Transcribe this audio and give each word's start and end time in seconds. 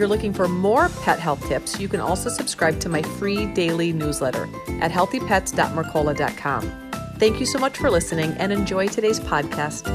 You're 0.00 0.08
looking 0.08 0.32
for 0.32 0.48
more 0.48 0.88
pet 1.02 1.18
health 1.18 1.46
tips, 1.46 1.78
you 1.78 1.86
can 1.86 2.00
also 2.00 2.30
subscribe 2.30 2.80
to 2.80 2.88
my 2.88 3.02
free 3.02 3.44
daily 3.52 3.92
newsletter 3.92 4.44
at 4.80 4.90
healthypets.mercola.com. 4.90 6.90
Thank 7.18 7.38
you 7.38 7.44
so 7.44 7.58
much 7.58 7.76
for 7.76 7.90
listening 7.90 8.30
and 8.38 8.50
enjoy 8.50 8.88
today's 8.88 9.20
podcast. 9.20 9.86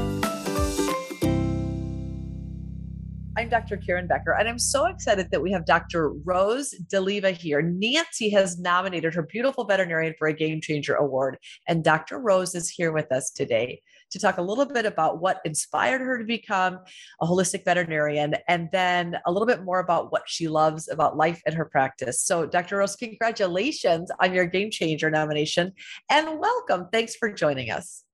I'm 3.36 3.48
Dr. 3.48 3.78
Karen 3.78 4.06
Becker, 4.06 4.36
and 4.38 4.48
I'm 4.48 4.60
so 4.60 4.86
excited 4.86 5.32
that 5.32 5.42
we 5.42 5.50
have 5.50 5.66
Dr. 5.66 6.12
Rose 6.24 6.72
DiLeva 6.86 7.36
here. 7.36 7.60
Nancy 7.60 8.30
has 8.30 8.60
nominated 8.60 9.12
her 9.12 9.22
beautiful 9.22 9.64
veterinarian 9.64 10.14
for 10.16 10.28
a 10.28 10.32
Game 10.32 10.60
Changer 10.60 10.94
Award, 10.94 11.36
and 11.66 11.82
Dr. 11.82 12.20
Rose 12.20 12.54
is 12.54 12.70
here 12.70 12.92
with 12.92 13.10
us 13.10 13.32
today 13.32 13.82
to 14.10 14.18
talk 14.18 14.38
a 14.38 14.42
little 14.42 14.66
bit 14.66 14.86
about 14.86 15.20
what 15.20 15.40
inspired 15.44 16.00
her 16.00 16.18
to 16.18 16.24
become 16.24 16.78
a 17.20 17.26
holistic 17.26 17.64
veterinarian, 17.64 18.34
and 18.48 18.68
then 18.72 19.16
a 19.26 19.32
little 19.32 19.46
bit 19.46 19.64
more 19.64 19.80
about 19.80 20.12
what 20.12 20.22
she 20.26 20.48
loves 20.48 20.88
about 20.88 21.16
life 21.16 21.42
and 21.46 21.54
her 21.54 21.64
practice. 21.64 22.20
So, 22.20 22.46
Dr. 22.46 22.78
Rose, 22.78 22.96
congratulations 22.96 24.10
on 24.20 24.32
your 24.32 24.46
Game 24.46 24.70
Changer 24.70 25.10
nomination, 25.10 25.72
and 26.10 26.38
welcome. 26.38 26.88
Thanks 26.92 27.16
for 27.16 27.32
joining 27.32 27.70
us. 27.70 28.04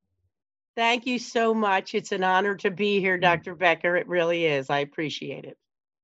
Thank 0.75 1.07
you 1.07 1.19
so 1.19 1.53
much. 1.53 1.95
It's 1.95 2.13
an 2.13 2.25
honor 2.25 2.55
to 2.57 2.71
be 2.71 2.99
here, 3.01 3.19
Mm. 3.19 3.23
Dr. 3.23 3.55
Becker. 3.55 3.97
It 3.97 4.09
really 4.09 4.47
is. 4.47 4.71
I 4.71 4.79
appreciate 4.79 5.45
it. 5.45 5.59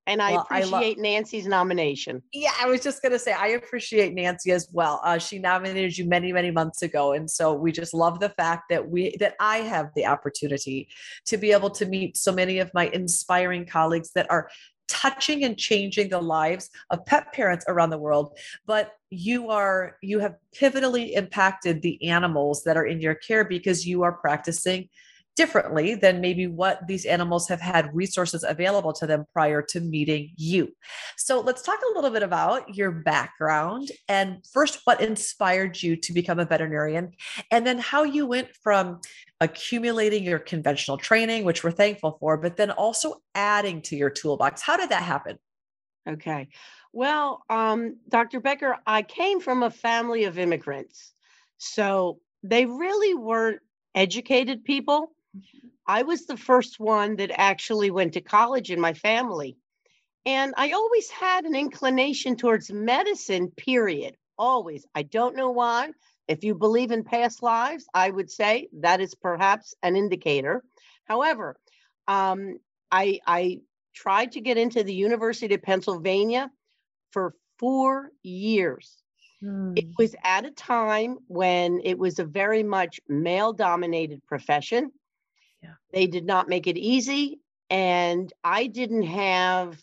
And 0.08 0.22
I 0.22 0.32
Well, 0.32 0.46
I 0.50 0.62
lo- 0.62 0.68
appreciate 0.78 0.98
Nancy's 0.98 1.46
nomination. 1.46 2.22
Yeah, 2.32 2.52
I 2.60 2.66
was 2.66 2.80
just 2.80 3.02
going 3.02 3.12
to 3.12 3.18
say, 3.18 3.32
I 3.32 3.48
appreciate 3.48 4.14
Nancy 4.14 4.52
as 4.52 4.66
well. 4.72 5.00
Uh, 5.04 5.18
she 5.18 5.38
nominated 5.38 5.98
you 5.98 6.06
many, 6.06 6.32
many 6.32 6.50
months 6.50 6.80
ago. 6.80 7.12
And 7.12 7.30
so 7.30 7.52
we 7.52 7.72
just 7.72 7.92
love 7.92 8.18
the 8.18 8.30
fact 8.30 8.70
that 8.70 8.88
we, 8.88 9.14
that 9.20 9.34
I 9.38 9.58
have 9.58 9.90
the 9.94 10.06
opportunity 10.06 10.88
to 11.26 11.36
be 11.36 11.52
able 11.52 11.70
to 11.70 11.84
meet 11.84 12.16
so 12.16 12.32
many 12.32 12.58
of 12.58 12.72
my 12.72 12.88
inspiring 12.88 13.66
colleagues 13.66 14.12
that 14.14 14.30
are 14.30 14.48
touching 14.88 15.44
and 15.44 15.58
changing 15.58 16.08
the 16.08 16.20
lives 16.20 16.70
of 16.88 17.04
pet 17.04 17.30
parents 17.34 17.62
around 17.68 17.90
the 17.90 17.98
world 17.98 18.38
but 18.66 18.92
you 19.10 19.50
are 19.50 19.98
you 20.00 20.18
have 20.18 20.34
pivotally 20.58 21.12
impacted 21.12 21.82
the 21.82 22.02
animals 22.08 22.64
that 22.64 22.74
are 22.74 22.86
in 22.86 22.98
your 22.98 23.14
care 23.14 23.44
because 23.44 23.86
you 23.86 24.02
are 24.02 24.12
practicing 24.12 24.88
differently 25.38 25.94
than 25.94 26.20
maybe 26.20 26.48
what 26.48 26.84
these 26.88 27.04
animals 27.04 27.46
have 27.46 27.60
had 27.60 27.94
resources 27.94 28.42
available 28.42 28.92
to 28.92 29.06
them 29.06 29.24
prior 29.32 29.62
to 29.62 29.78
meeting 29.80 30.32
you. 30.36 30.68
So 31.16 31.40
let's 31.40 31.62
talk 31.62 31.78
a 31.78 31.94
little 31.94 32.10
bit 32.10 32.24
about 32.24 32.74
your 32.74 32.90
background 32.90 33.92
and 34.08 34.44
first 34.52 34.80
what 34.82 35.00
inspired 35.00 35.80
you 35.80 35.94
to 35.94 36.12
become 36.12 36.40
a 36.40 36.44
veterinarian 36.44 37.12
and 37.52 37.64
then 37.64 37.78
how 37.78 38.02
you 38.02 38.26
went 38.26 38.48
from 38.64 39.00
accumulating 39.40 40.24
your 40.24 40.40
conventional 40.40 40.98
training 40.98 41.44
which 41.44 41.62
we're 41.62 41.70
thankful 41.70 42.16
for 42.18 42.36
but 42.36 42.56
then 42.56 42.72
also 42.72 43.14
adding 43.36 43.80
to 43.82 43.94
your 43.94 44.10
toolbox. 44.10 44.60
How 44.60 44.76
did 44.76 44.90
that 44.90 45.04
happen? 45.04 45.38
Okay. 46.08 46.48
Well, 46.92 47.44
um, 47.48 47.98
Dr. 48.08 48.40
Becker, 48.40 48.76
I 48.84 49.02
came 49.02 49.40
from 49.40 49.62
a 49.62 49.70
family 49.70 50.24
of 50.24 50.36
immigrants. 50.36 51.12
So 51.58 52.18
they 52.42 52.66
really 52.66 53.14
weren't 53.14 53.60
educated 53.94 54.64
people. 54.64 55.12
I 55.86 56.02
was 56.02 56.26
the 56.26 56.36
first 56.36 56.78
one 56.78 57.16
that 57.16 57.30
actually 57.38 57.90
went 57.90 58.14
to 58.14 58.20
college 58.20 58.70
in 58.70 58.80
my 58.80 58.92
family. 58.94 59.56
And 60.26 60.54
I 60.56 60.72
always 60.72 61.10
had 61.10 61.44
an 61.44 61.54
inclination 61.54 62.36
towards 62.36 62.72
medicine, 62.72 63.50
period. 63.50 64.16
Always. 64.38 64.86
I 64.94 65.02
don't 65.02 65.36
know 65.36 65.50
why. 65.50 65.90
If 66.28 66.44
you 66.44 66.54
believe 66.54 66.90
in 66.90 67.04
past 67.04 67.42
lives, 67.42 67.86
I 67.94 68.10
would 68.10 68.30
say 68.30 68.68
that 68.80 69.00
is 69.00 69.14
perhaps 69.14 69.74
an 69.82 69.96
indicator. 69.96 70.62
However, 71.04 71.56
um, 72.06 72.58
I, 72.90 73.20
I 73.26 73.60
tried 73.94 74.32
to 74.32 74.40
get 74.40 74.58
into 74.58 74.84
the 74.84 74.94
University 74.94 75.54
of 75.54 75.62
Pennsylvania 75.62 76.50
for 77.12 77.34
four 77.58 78.10
years. 78.22 79.02
It 79.74 79.86
Hmm. 79.86 79.92
was 79.98 80.14
at 80.24 80.44
a 80.46 80.50
time 80.50 81.18
when 81.28 81.80
it 81.84 81.98
was 81.98 82.18
a 82.18 82.24
very 82.24 82.62
much 82.62 83.00
male 83.08 83.52
dominated 83.52 84.24
profession. 84.26 84.92
Yeah. 85.62 85.74
They 85.92 86.06
did 86.06 86.24
not 86.24 86.48
make 86.48 86.66
it 86.66 86.76
easy. 86.76 87.40
And 87.70 88.32
I 88.44 88.66
didn't 88.66 89.02
have 89.02 89.82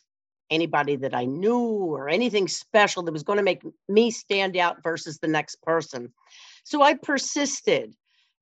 anybody 0.49 0.95
that 0.97 1.15
I 1.15 1.25
knew 1.25 1.59
or 1.59 2.09
anything 2.09 2.47
special 2.47 3.03
that 3.03 3.11
was 3.11 3.23
going 3.23 3.37
to 3.37 3.43
make 3.43 3.63
me 3.89 4.11
stand 4.11 4.57
out 4.57 4.83
versus 4.83 5.17
the 5.19 5.27
next 5.27 5.61
person. 5.61 6.13
So 6.63 6.81
I 6.81 6.95
persisted 6.95 7.95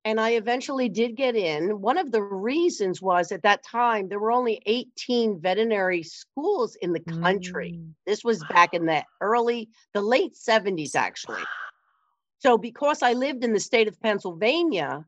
and 0.04 0.20
I 0.20 0.30
eventually 0.30 0.88
did 0.88 1.16
get 1.16 1.34
in. 1.34 1.80
One 1.80 1.96
of 1.96 2.12
the 2.12 2.22
reasons 2.22 3.00
was 3.00 3.32
at 3.32 3.42
that 3.42 3.64
time, 3.64 4.08
there 4.08 4.18
were 4.18 4.32
only 4.32 4.60
18 4.66 5.40
veterinary 5.40 6.02
schools 6.02 6.76
in 6.76 6.92
the 6.92 7.00
country. 7.00 7.72
Mm. 7.78 7.94
This 8.06 8.22
was 8.22 8.44
back 8.50 8.74
in 8.74 8.84
the 8.84 9.02
early, 9.22 9.70
the 9.94 10.02
late 10.02 10.34
70s, 10.34 10.94
actually. 10.94 11.42
So, 12.38 12.58
because 12.58 13.02
I 13.02 13.14
lived 13.14 13.44
in 13.44 13.54
the 13.54 13.60
state 13.60 13.88
of 13.88 13.98
Pennsylvania, 14.00 15.06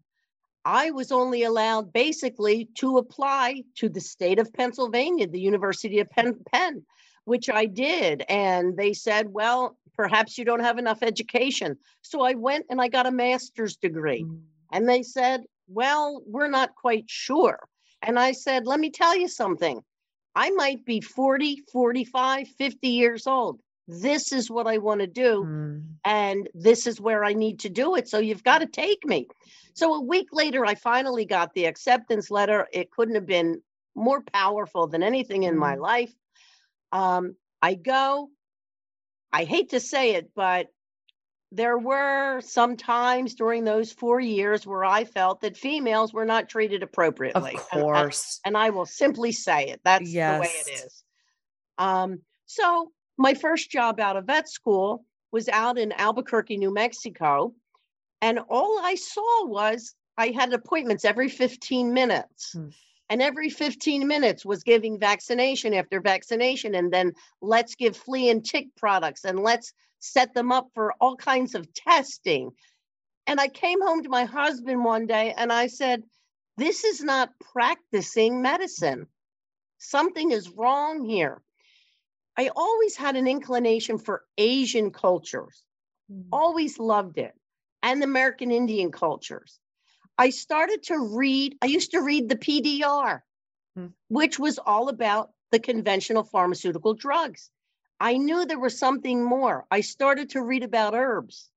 I 0.66 0.90
was 0.90 1.12
only 1.12 1.44
allowed 1.44 1.92
basically 1.92 2.68
to 2.74 2.98
apply 2.98 3.62
to 3.76 3.88
the 3.88 4.00
state 4.00 4.40
of 4.40 4.52
Pennsylvania, 4.52 5.28
the 5.28 5.38
University 5.38 6.00
of 6.00 6.10
Penn, 6.10 6.34
Penn, 6.52 6.84
which 7.24 7.48
I 7.48 7.66
did. 7.66 8.24
And 8.28 8.76
they 8.76 8.92
said, 8.92 9.32
well, 9.32 9.76
perhaps 9.94 10.36
you 10.36 10.44
don't 10.44 10.64
have 10.64 10.78
enough 10.78 11.04
education. 11.04 11.78
So 12.02 12.22
I 12.22 12.34
went 12.34 12.66
and 12.68 12.80
I 12.80 12.88
got 12.88 13.06
a 13.06 13.12
master's 13.12 13.76
degree. 13.76 14.24
Mm. 14.24 14.40
And 14.72 14.88
they 14.88 15.04
said, 15.04 15.44
Well, 15.68 16.22
we're 16.26 16.48
not 16.48 16.74
quite 16.74 17.04
sure. 17.06 17.60
And 18.02 18.18
I 18.18 18.32
said, 18.32 18.66
Let 18.66 18.80
me 18.80 18.90
tell 18.90 19.16
you 19.16 19.28
something. 19.28 19.80
I 20.34 20.50
might 20.50 20.84
be 20.84 21.00
40, 21.00 21.62
45, 21.72 22.48
50 22.48 22.88
years 22.88 23.26
old. 23.26 23.60
This 23.88 24.32
is 24.32 24.50
what 24.50 24.66
I 24.66 24.78
want 24.78 25.00
to 25.00 25.06
do. 25.06 25.44
Mm. 25.44 25.82
And 26.04 26.48
this 26.54 26.86
is 26.86 27.00
where 27.00 27.24
I 27.24 27.32
need 27.34 27.60
to 27.60 27.68
do 27.68 27.94
it. 27.96 28.08
So 28.08 28.18
you've 28.18 28.42
got 28.44 28.58
to 28.58 28.66
take 28.66 29.04
me. 29.06 29.28
So 29.74 29.94
a 29.94 30.00
week 30.00 30.28
later, 30.32 30.64
I 30.66 30.74
finally 30.74 31.24
got 31.24 31.54
the 31.54 31.66
acceptance 31.66 32.30
letter. 32.30 32.66
It 32.72 32.90
couldn't 32.90 33.14
have 33.14 33.26
been 33.26 33.62
more 33.94 34.22
powerful 34.32 34.86
than 34.88 35.02
anything 35.02 35.44
in 35.44 35.56
my 35.56 35.76
Mm. 35.76 35.80
life. 35.80 36.12
Um, 36.92 37.36
I 37.62 37.74
go. 37.74 38.30
I 39.32 39.44
hate 39.44 39.70
to 39.70 39.80
say 39.80 40.14
it, 40.14 40.30
but 40.34 40.68
there 41.52 41.78
were 41.78 42.40
some 42.40 42.76
times 42.76 43.34
during 43.34 43.64
those 43.64 43.92
four 43.92 44.18
years 44.18 44.66
where 44.66 44.84
I 44.84 45.04
felt 45.04 45.40
that 45.42 45.56
females 45.56 46.12
were 46.12 46.24
not 46.24 46.48
treated 46.48 46.82
Of 46.82 46.88
appropriately. 46.88 47.52
And- 47.72 47.82
course. 47.82 48.40
And, 48.44 48.56
I 48.56 48.70
will 48.70 48.86
simply 48.86 49.30
say 49.32 49.68
it. 49.68 49.80
That's 49.84 50.10
the 50.10 50.18
way 50.40 50.50
it 50.50 50.68
is. 50.72 50.80
Yes. 50.80 51.02
Um, 51.78 52.22
so 52.46 52.90
my 53.18 53.34
first 53.34 53.70
job 53.70 54.00
out 54.00 54.16
of 54.16 54.26
vet 54.26 54.48
school 54.48 55.04
was 55.32 55.48
out 55.48 55.78
in 55.78 55.92
Albuquerque, 55.92 56.56
New 56.56 56.72
Mexico. 56.72 57.54
And 58.22 58.38
all 58.48 58.80
I 58.82 58.94
saw 58.94 59.46
was 59.46 59.94
I 60.16 60.28
had 60.28 60.52
appointments 60.52 61.04
every 61.04 61.28
15 61.28 61.92
minutes. 61.92 62.52
Hmm. 62.52 62.68
And 63.08 63.22
every 63.22 63.50
15 63.50 64.08
minutes 64.08 64.44
was 64.44 64.64
giving 64.64 64.98
vaccination 64.98 65.72
after 65.74 66.00
vaccination. 66.00 66.74
And 66.74 66.92
then 66.92 67.12
let's 67.40 67.76
give 67.76 67.96
flea 67.96 68.30
and 68.30 68.44
tick 68.44 68.66
products 68.76 69.24
and 69.24 69.40
let's 69.40 69.72
set 70.00 70.34
them 70.34 70.50
up 70.50 70.68
for 70.74 70.92
all 71.00 71.16
kinds 71.16 71.54
of 71.54 71.72
testing. 71.72 72.50
And 73.28 73.40
I 73.40 73.48
came 73.48 73.80
home 73.80 74.02
to 74.02 74.08
my 74.08 74.24
husband 74.24 74.84
one 74.84 75.06
day 75.06 75.34
and 75.36 75.52
I 75.52 75.68
said, 75.68 76.02
This 76.56 76.84
is 76.84 77.02
not 77.02 77.30
practicing 77.52 78.42
medicine. 78.42 79.06
Something 79.78 80.32
is 80.32 80.50
wrong 80.50 81.04
here. 81.04 81.42
I 82.36 82.50
always 82.54 82.96
had 82.96 83.16
an 83.16 83.26
inclination 83.26 83.98
for 83.98 84.24
Asian 84.36 84.90
cultures, 84.90 85.64
Mm. 86.10 86.28
always 86.30 86.78
loved 86.78 87.18
it, 87.18 87.34
and 87.82 88.02
American 88.02 88.52
Indian 88.52 88.92
cultures. 88.92 89.58
I 90.18 90.30
started 90.30 90.82
to 90.84 90.98
read, 90.98 91.58
I 91.60 91.66
used 91.66 91.90
to 91.92 92.00
read 92.00 92.28
the 92.28 92.36
PDR, 92.36 93.22
Hmm. 93.74 93.88
which 94.08 94.38
was 94.38 94.58
all 94.58 94.88
about 94.88 95.32
the 95.50 95.58
conventional 95.58 96.24
pharmaceutical 96.24 96.94
drugs. 96.94 97.50
I 98.00 98.18
knew 98.18 98.44
there 98.44 98.58
was 98.58 98.78
something 98.78 99.24
more. 99.24 99.66
I 99.70 99.80
started 99.80 100.30
to 100.30 100.42
read 100.42 100.62
about 100.62 100.94
herbs. 100.94 101.50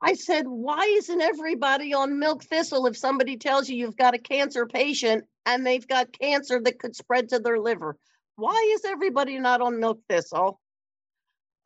I 0.00 0.14
said, 0.14 0.48
why 0.48 0.84
isn't 0.84 1.20
everybody 1.20 1.94
on 1.94 2.18
milk 2.18 2.42
thistle 2.44 2.86
if 2.86 2.96
somebody 2.96 3.36
tells 3.36 3.68
you 3.68 3.76
you've 3.76 3.96
got 3.96 4.14
a 4.14 4.18
cancer 4.18 4.66
patient 4.66 5.24
and 5.46 5.64
they've 5.64 5.86
got 5.86 6.18
cancer 6.18 6.60
that 6.60 6.80
could 6.80 6.96
spread 6.96 7.28
to 7.28 7.38
their 7.38 7.60
liver? 7.60 7.96
Why 8.36 8.72
is 8.74 8.84
everybody 8.84 9.38
not 9.38 9.60
on 9.60 9.80
milk 9.80 10.00
thistle? 10.08 10.60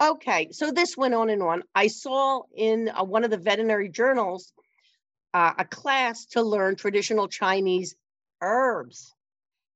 Okay, 0.02 0.48
so 0.52 0.70
this 0.70 0.96
went 0.96 1.14
on 1.14 1.30
and 1.30 1.42
on. 1.42 1.62
I 1.74 1.86
saw 1.86 2.42
in 2.54 2.90
uh, 2.90 3.04
one 3.04 3.24
of 3.24 3.30
the 3.30 3.38
veterinary 3.38 3.88
journals 3.88 4.52
uh, 5.32 5.54
a 5.58 5.64
class 5.64 6.26
to 6.26 6.42
learn 6.42 6.76
traditional 6.76 7.28
Chinese 7.28 7.94
herbs. 8.42 9.14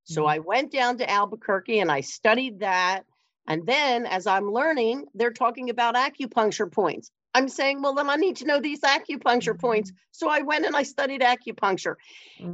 So 0.04 0.22
Mhm. 0.24 0.28
I 0.28 0.38
went 0.40 0.72
down 0.72 0.98
to 0.98 1.10
Albuquerque 1.10 1.80
and 1.80 1.90
I 1.90 2.00
studied 2.02 2.60
that. 2.60 3.06
And 3.46 3.66
then 3.66 4.06
as 4.06 4.26
I'm 4.26 4.50
learning, 4.52 5.06
they're 5.14 5.32
talking 5.32 5.70
about 5.70 5.94
acupuncture 5.94 6.70
points. 6.70 7.10
I'm 7.34 7.48
saying, 7.48 7.82
well, 7.82 7.94
then 7.94 8.10
I 8.10 8.16
need 8.16 8.36
to 8.38 8.46
know 8.46 8.60
these 8.60 8.80
acupuncture 8.80 9.58
points. 9.58 9.92
So 10.12 10.28
I 10.28 10.40
went 10.42 10.66
and 10.66 10.76
I 10.76 10.82
studied 10.84 11.22
acupuncture. 11.22 11.96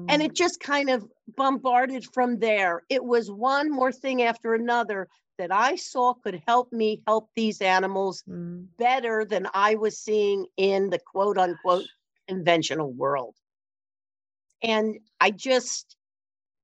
And 0.09 0.21
Mm, 0.21 0.23
it 0.23 0.35
just 0.35 0.61
kind 0.61 0.91
of 0.91 1.07
bombarded 1.37 2.05
from 2.13 2.39
there. 2.39 2.83
It 2.89 3.05
was 3.05 3.31
one 3.31 3.71
more 3.71 3.93
thing 3.93 4.23
after 4.23 4.55
another 4.55 5.09
that 5.39 5.53
I 5.53 5.77
saw 5.77 6.15
could 6.15 6.43
help 6.47 6.73
me 6.73 7.03
help 7.07 7.31
these 7.37 7.61
animals 7.61 8.25
mm. 8.29 8.67
better 8.79 9.25
than 9.25 9.49
I 9.55 9.77
was 9.77 9.99
seeing 9.99 10.47
in 10.57 10.91
the 10.91 10.99
quote 10.99 11.39
unquote 11.39 11.89
conventional 12.29 12.93
world. 12.93 13.37
And 14.63 14.99
I 15.21 15.31
just, 15.31 15.97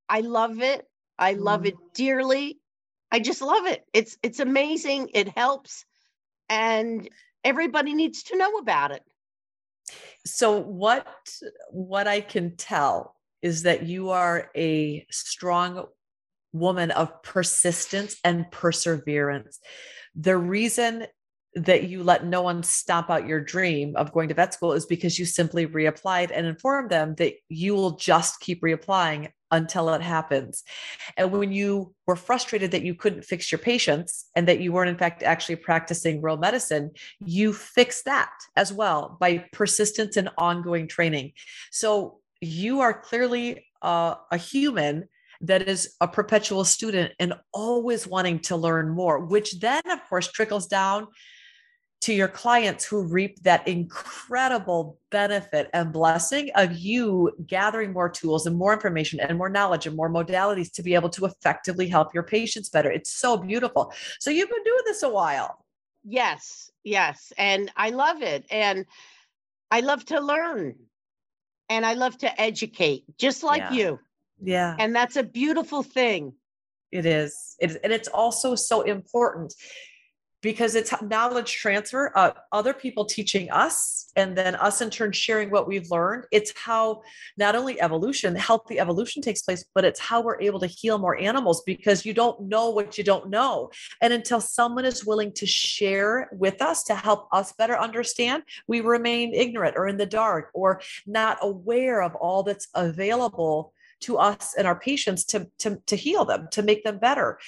I 0.08 0.20
love 0.20 0.61
it. 0.62 0.87
I 1.19 1.35
love 1.35 1.65
Mm. 1.65 1.67
it 1.67 1.76
dearly. 1.94 2.58
I 3.11 3.20
just 3.20 3.43
love 3.43 3.67
it. 3.67 3.85
It's 3.93 4.19
it's 4.23 4.41
amazing. 4.41 5.11
It 5.15 5.29
helps, 5.29 5.85
and 6.49 7.08
everybody 7.44 7.94
needs 7.94 8.23
to 8.25 8.37
know 8.37 8.56
about 8.59 8.93
it. 8.93 9.03
So 10.25 10.59
what 10.59 11.06
what 11.71 12.06
I 12.06 12.21
can 12.21 12.56
tell 12.56 13.17
is 13.43 13.62
that 13.62 13.85
you 13.85 14.11
are 14.11 14.50
a 14.56 15.05
strong 15.11 15.87
woman 16.53 16.91
of 16.93 17.23
persistence 17.23 18.17
and 18.23 18.50
perseverance. 18.50 19.59
The 20.15 20.37
reason 20.37 21.06
that 21.55 21.85
you 21.85 22.03
let 22.03 22.25
no 22.25 22.43
one 22.43 22.62
stomp 22.62 23.11
out 23.11 23.27
your 23.27 23.41
dream 23.41 23.94
of 23.97 24.12
going 24.12 24.29
to 24.29 24.35
vet 24.35 24.55
school 24.55 24.73
is 24.73 24.87
because 24.87 25.19
you 25.19 25.27
simply 25.27 25.67
reapplied 25.67 26.31
and 26.33 26.47
informed 26.47 26.91
them 26.91 27.15
that 27.17 27.35
you 27.49 27.75
will 27.75 27.97
just 27.97 28.41
keep 28.41 28.62
reapplying 28.62 29.31
until 29.53 29.91
it 29.91 30.03
happens. 30.03 30.65
And 31.17 31.31
when 31.31 31.53
you 31.53 31.95
were 32.07 32.17
frustrated 32.17 32.73
that 32.73 32.83
you 32.83 32.95
couldn't 32.95 33.25
fix 33.25 33.53
your 33.53 33.59
patients 33.59 34.27
and 34.35 34.49
that 34.49 34.61
you 34.61 34.73
weren't, 34.73 34.91
in 34.91 34.99
fact, 34.99 35.23
actually 35.23 35.57
practicing 35.57 36.21
real 36.21 36.39
medicine, 36.39 36.91
you 37.21 37.53
fix 37.53 38.03
that 38.05 38.33
as 38.57 38.73
well 38.73 39.17
by 39.21 39.45
persistence 39.53 40.17
and 40.17 40.31
ongoing 40.39 40.89
training. 40.89 41.33
So 41.71 42.19
you 42.41 42.81
are 42.81 42.95
clearly 42.95 43.67
uh, 43.83 44.17
a 44.31 44.37
human 44.37 45.09
that 45.43 45.69
is 45.69 45.97
a 46.01 46.09
perpetual 46.09 46.65
student 46.65 47.13
and 47.19 47.35
always 47.53 48.07
wanting 48.07 48.39
to 48.39 48.57
learn 48.57 48.89
more, 48.89 49.19
which 49.19 49.61
then, 49.61 49.83
of 49.91 50.01
course, 50.09 50.29
trickles 50.29 50.67
down 50.67 51.09
to 52.03 52.13
your 52.13 52.29
clients 52.29 52.85
who 52.85 53.03
reap 53.03 53.41
that 53.45 53.67
incredible 53.67 54.99
benefit 55.11 55.71
and 55.73 55.93
blessing 55.93 56.51
of 56.57 56.73
you 56.73 57.31
gathering 57.47 57.93
more 57.93 58.09
tools 58.09 58.45
and 58.47 58.57
more 58.57 58.73
information 58.73 59.21
and 59.21 59.39
more 59.39 59.49
knowledge 59.49 59.87
and 59.87 59.97
more 59.97 60.11
modalities 60.11 60.73
to 60.73 60.83
be 60.83 60.95
able 60.95 61.09
to 61.09 61.25
effectively 61.27 61.89
help 61.89 62.13
your 62.13 62.25
patients 62.25 62.69
better. 62.69 62.91
It's 62.91 63.11
so 63.11 63.37
beautiful. 63.37 63.93
So 64.19 64.31
you've 64.31 64.51
been 64.51 64.65
doing 64.65 64.83
this 64.85 65.05
a 65.05 65.09
while. 65.09 65.65
Yes, 66.05 66.73
yes. 66.83 67.33
And 67.39 67.71
I 67.77 67.91
love 67.91 68.21
it. 68.21 68.45
And 68.51 68.85
I 69.71 69.81
love 69.81 70.05
to 70.07 70.21
learn 70.21 70.75
and 71.69 71.87
I 71.87 71.95
love 71.95 72.19
to 72.19 72.41
educate, 72.41 73.05
just 73.17 73.45
like 73.45 73.63
Yeah. 73.63 73.73
you. 73.73 74.01
Yeah. 74.43 74.75
And 74.81 74.93
that's 74.95 75.15
a 75.15 75.23
beautiful 75.23 75.85
thing. 75.85 76.35
It 76.91 77.07
is. 77.07 77.55
It 77.61 77.71
is. 77.71 77.77
And 77.77 77.93
it's 77.93 78.09
also 78.09 78.57
so 78.57 78.81
important 78.83 79.55
because 80.43 80.75
it's 80.75 80.93
knowledge 81.00 81.53
transfer, 81.53 82.12
uh, 82.17 82.33
other 82.50 82.75
people 82.75 83.05
teaching 83.05 83.50
us, 83.50 84.11
and 84.17 84.37
then 84.37 84.56
us 84.56 84.81
in 84.81 84.91
turn 84.91 85.12
sharing 85.12 85.50
what 85.50 85.69
we've 85.69 85.91
learned. 85.91 86.25
It's 86.33 86.53
how 86.56 87.03
not 87.39 87.55
only 87.55 87.81
evolution, 87.81 88.35
healthy 88.35 88.79
evolution 88.79 89.23
takes 89.23 89.43
place, 89.43 89.65
but 89.75 89.85
it's 89.85 90.00
how 90.00 90.21
we're 90.21 90.41
able 90.41 90.61
to 90.61 90.67
heal 90.67 90.99
more 90.99 91.17
animals 91.17 91.62
because 91.65 92.05
you 92.05 92.12
don't 92.12 92.49
know 92.49 92.71
what 92.71 92.99
you 92.99 93.05
don't 93.05 93.31
know. 93.31 93.71
And 94.00 94.12
until 94.12 94.41
someone 94.41 94.85
is 94.85 95.06
willing 95.06 95.33
to 95.35 95.47
share 95.47 96.29
with 96.33 96.61
us 96.61 96.83
to 96.85 96.94
help 96.94 97.29
us 97.33 97.53
better 97.53 97.79
understand, 97.79 98.43
we 98.67 98.81
remain 98.81 99.33
ignorant 99.33 99.77
or 99.77 99.87
in 99.87 99.97
the 99.97 100.06
dark 100.06 100.50
or 100.55 100.83
not 101.06 101.39
aware 101.41 102.03
of 102.03 102.15
all 102.17 102.43
that's 102.43 102.69
available 102.75 103.73
to 104.00 104.19
us 104.19 104.55
and 104.59 104.67
our 104.67 104.79
patients 104.79 105.25
to, 105.25 105.49
to, 105.59 105.81
to 105.87 105.94
heal 105.94 106.25
them, 106.25 106.49
to 106.50 106.62
make 106.62 106.83
them 106.83 106.99
better. 106.99 107.39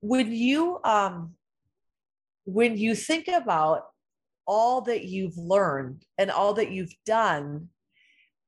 When 0.00 0.30
you 0.30 0.78
um, 0.84 1.34
when 2.44 2.76
you 2.76 2.94
think 2.94 3.28
about 3.28 3.86
all 4.46 4.82
that 4.82 5.04
you've 5.04 5.36
learned 5.36 6.04
and 6.18 6.30
all 6.30 6.54
that 6.54 6.70
you've 6.70 6.94
done, 7.06 7.68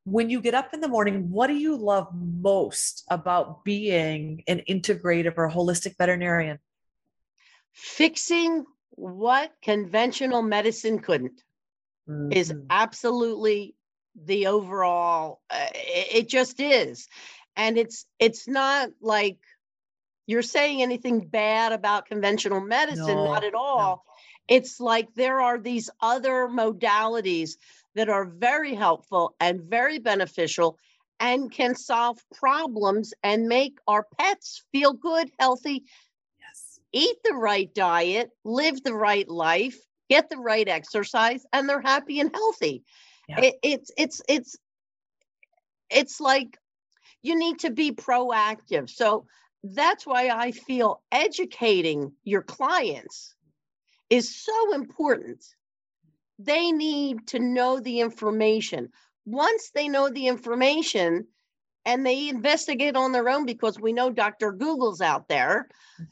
when 0.05 0.31
you 0.31 0.41
get 0.41 0.55
up 0.55 0.73
in 0.73 0.81
the 0.81 0.89
morning, 0.89 1.31
what 1.31 1.49
do 1.49 1.55
you 1.55 1.77
love 1.77 2.09
most 2.15 3.05
about 3.11 3.65
being 3.65 4.45
an 4.47 4.63
integrative 4.69 5.35
or 5.37 5.51
holistic 5.51 5.97
veterinarian? 5.99 6.59
Fixing 7.73 8.65
what 8.91 9.53
conventional 9.63 10.43
medicine 10.43 11.01
couldn't 11.01 11.43
is 12.31 12.53
Mhm. 12.53 12.67
absolutely 12.71 13.75
the 14.15 14.47
overall 14.47 15.43
uh, 15.51 15.69
it, 15.75 16.15
it 16.15 16.29
just 16.29 16.61
is 16.61 17.09
and 17.57 17.77
it's 17.77 18.07
it's 18.19 18.49
not 18.49 18.89
like 19.01 19.39
you're 20.27 20.43
saying 20.43 20.83
anything 20.83 21.21
bad 21.21 21.73
about 21.73 22.07
conventional 22.07 22.61
medicine 22.61 23.25
not 23.25 23.45
at 23.45 23.55
all 23.55 24.05
it's 24.49 24.79
like 24.81 25.13
there 25.15 25.41
are 25.41 25.59
these 25.59 25.91
other 26.01 26.49
modalities 26.49 27.57
that 27.95 28.09
are 28.09 28.25
very 28.25 28.75
helpful 28.75 29.35
and 29.41 29.61
very 29.63 29.99
beneficial 29.99 30.79
and 31.19 31.51
can 31.51 31.75
solve 31.75 32.19
problems 32.35 33.15
and 33.23 33.49
make 33.49 33.79
our 33.89 34.07
pets 34.19 34.63
feel 34.73 34.93
good 34.93 35.31
healthy 35.39 35.85
Yes. 36.41 36.79
eat 36.93 37.17
the 37.25 37.35
right 37.35 37.73
diet 37.75 38.31
live 38.45 38.83
the 38.83 38.95
right 38.95 39.29
life 39.29 39.79
get 40.09 40.29
the 40.31 40.37
right 40.37 40.69
exercise 40.69 41.45
and 41.53 41.69
they're 41.69 41.81
happy 41.81 42.21
and 42.21 42.31
healthy 42.35 42.85
Yeah. 43.29 43.41
it, 43.41 43.55
it's 43.63 43.91
it's 43.97 44.23
it's 44.29 44.57
it's 45.91 46.21
like 46.21 46.59
you 47.23 47.37
need 47.37 47.61
to 47.61 47.71
be 47.71 47.93
proactive 47.93 48.91
so 48.91 49.27
that's 49.75 50.07
why 50.07 50.29
i 50.29 50.51
feel 50.51 51.03
educating 51.11 52.13
your 52.25 52.43
clients 52.43 53.37
is 54.11 54.35
so 54.35 54.75
important. 54.75 55.45
They 56.39 56.71
need 56.71 57.27
to 57.29 57.39
know 57.39 57.81
the 57.81 58.01
information. 58.01 58.91
Once 59.25 59.71
they 59.75 59.89
know 59.89 60.09
the 60.09 60.29
information 60.29 61.27
and 61.85 62.05
they 62.05 62.29
investigate 62.29 62.97
on 62.97 63.13
their 63.13 63.29
own 63.29 63.47
because 63.47 63.79
we 63.79 63.93
know 63.93 64.11
dr 64.11 64.53
google's 64.53 65.01
out 65.01 65.29
there 65.29 65.69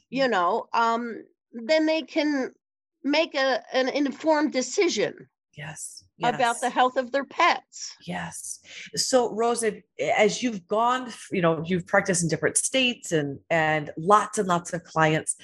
you 0.09 0.29
know 0.29 0.67
um 0.73 1.23
then 1.53 1.85
they 1.87 2.03
can 2.03 2.53
make 3.03 3.35
a 3.35 3.61
an 3.73 3.89
informed 3.89 4.53
decision 4.53 5.29
Yes. 5.57 6.05
about 6.23 6.61
the 6.61 6.71
health 6.71 6.97
of 6.97 7.13
their 7.13 7.25
pets. 7.25 7.95
Yes. 8.07 8.61
So 8.95 9.35
Rosa, 9.35 9.75
as 10.17 10.43
you've 10.43 10.67
gone, 10.67 11.13
you 11.31 11.43
know, 11.43 11.63
you've 11.65 11.87
practiced 11.87 12.23
in 12.23 12.29
different 12.29 12.57
states 12.57 13.13
and 13.13 13.39
and 13.51 13.91
lots 13.97 14.39
and 14.39 14.49
lots 14.49 14.73
of 14.73 14.85
clients, 14.85 15.37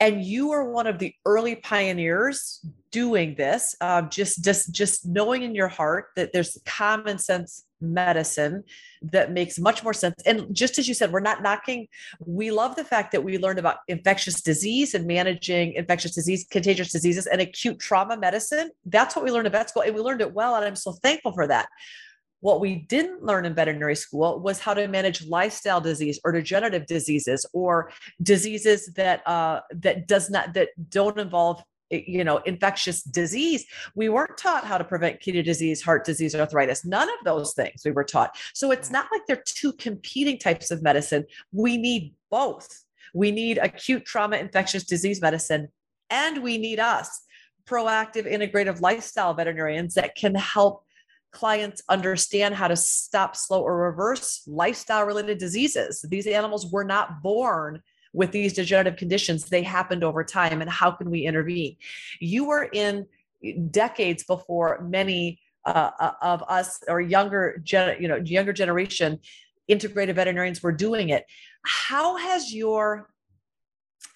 and 0.00 0.24
you 0.24 0.52
are 0.52 0.70
one 0.70 0.86
of 0.86 0.98
the 0.98 1.14
early 1.24 1.56
pioneers 1.56 2.64
doing 2.90 3.34
this. 3.36 3.76
Um, 3.80 4.08
just 4.10 4.42
just 4.42 4.72
just 4.72 5.06
knowing 5.06 5.42
in 5.42 5.54
your 5.54 5.68
heart 5.68 6.06
that 6.16 6.32
there's 6.32 6.58
common 6.64 7.18
sense 7.18 7.65
medicine 7.80 8.64
that 9.02 9.32
makes 9.32 9.58
much 9.58 9.82
more 9.82 9.92
sense. 9.92 10.14
And 10.24 10.54
just 10.54 10.78
as 10.78 10.88
you 10.88 10.94
said, 10.94 11.12
we're 11.12 11.20
not 11.20 11.42
knocking. 11.42 11.86
We 12.24 12.50
love 12.50 12.76
the 12.76 12.84
fact 12.84 13.12
that 13.12 13.24
we 13.24 13.38
learned 13.38 13.58
about 13.58 13.78
infectious 13.88 14.40
disease 14.40 14.94
and 14.94 15.06
managing 15.06 15.74
infectious 15.74 16.14
disease, 16.14 16.46
contagious 16.50 16.92
diseases, 16.92 17.26
and 17.26 17.40
acute 17.40 17.78
trauma 17.78 18.16
medicine. 18.16 18.70
That's 18.84 19.14
what 19.14 19.24
we 19.24 19.30
learned 19.30 19.46
at 19.46 19.52
vet 19.52 19.70
school, 19.70 19.82
and 19.82 19.94
we 19.94 20.00
learned 20.00 20.20
it 20.20 20.32
well. 20.32 20.54
And 20.54 20.64
I'm 20.64 20.76
so 20.76 20.92
thankful 20.92 21.32
for 21.32 21.46
that. 21.46 21.68
What 22.40 22.60
we 22.60 22.76
didn't 22.76 23.24
learn 23.24 23.44
in 23.44 23.54
veterinary 23.54 23.96
school 23.96 24.40
was 24.40 24.60
how 24.60 24.74
to 24.74 24.86
manage 24.88 25.26
lifestyle 25.26 25.80
disease 25.80 26.20
or 26.22 26.32
degenerative 26.32 26.86
diseases 26.86 27.46
or 27.52 27.90
diseases 28.22 28.92
that 28.94 29.26
uh, 29.26 29.60
that 29.70 30.06
does 30.06 30.30
not 30.30 30.54
that 30.54 30.68
don't 30.90 31.18
involve 31.18 31.62
you 31.90 32.24
know 32.24 32.38
infectious 32.38 33.02
disease. 33.02 33.64
We 33.94 34.08
weren't 34.08 34.38
taught 34.38 34.64
how 34.64 34.78
to 34.78 34.84
prevent 34.84 35.20
kidney 35.20 35.42
disease 35.42 35.82
heart 35.82 36.04
disease 36.04 36.34
arthritis 36.34 36.84
none 36.84 37.08
of 37.08 37.24
those 37.24 37.54
things 37.54 37.82
we 37.84 37.92
were 37.92 38.04
taught. 38.04 38.36
So 38.54 38.70
it's 38.70 38.90
not 38.90 39.06
like 39.12 39.22
they're 39.26 39.42
two 39.44 39.72
competing 39.74 40.38
types 40.38 40.70
of 40.70 40.82
medicine. 40.82 41.24
We 41.52 41.76
need 41.76 42.14
both. 42.30 42.84
We 43.14 43.30
need 43.30 43.58
acute 43.58 44.04
trauma 44.04 44.36
infectious 44.36 44.84
disease 44.84 45.20
medicine 45.20 45.68
and 46.10 46.42
we 46.42 46.58
need 46.58 46.80
us 46.80 47.22
proactive 47.66 48.30
integrative 48.30 48.80
lifestyle 48.80 49.34
veterinarians 49.34 49.94
that 49.94 50.14
can 50.14 50.34
help 50.34 50.84
clients 51.32 51.82
understand 51.88 52.54
how 52.54 52.68
to 52.68 52.76
stop 52.76 53.36
slow 53.36 53.60
or 53.60 53.76
reverse 53.76 54.42
lifestyle 54.46 55.04
related 55.04 55.38
diseases. 55.38 56.04
These 56.08 56.26
animals 56.26 56.70
were 56.70 56.84
not 56.84 57.22
born 57.22 57.82
with 58.16 58.32
these 58.32 58.54
degenerative 58.54 58.96
conditions 58.96 59.44
they 59.44 59.62
happened 59.62 60.02
over 60.02 60.24
time 60.24 60.62
and 60.62 60.70
how 60.70 60.90
can 60.90 61.10
we 61.10 61.26
intervene? 61.26 61.76
You 62.18 62.46
were 62.46 62.68
in 62.72 63.06
decades 63.70 64.24
before 64.24 64.80
many 64.88 65.38
uh, 65.66 65.90
uh 66.00 66.12
of 66.22 66.42
us 66.48 66.80
or 66.88 67.00
younger 67.00 67.60
gen, 67.62 67.96
you 68.00 68.08
know 68.08 68.16
younger 68.16 68.52
generation 68.52 69.20
integrative 69.68 70.14
veterinarians 70.14 70.62
were 70.62 70.72
doing 70.72 71.10
it. 71.10 71.26
How 71.64 72.16
has 72.16 72.54
your 72.54 73.10